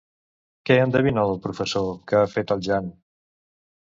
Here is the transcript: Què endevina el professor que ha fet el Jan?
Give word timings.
Què 0.69 0.77
endevina 0.85 1.25
el 1.31 1.37
professor 1.43 1.91
que 2.13 2.17
ha 2.21 2.31
fet 2.31 2.55
el 2.57 2.65
Jan? 2.69 2.89